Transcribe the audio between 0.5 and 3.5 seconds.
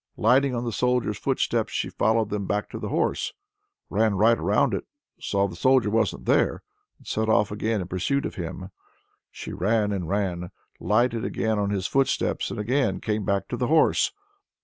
on the Soldier's footsteps she followed them back to the horse,